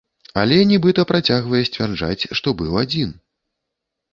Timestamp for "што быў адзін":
2.41-3.13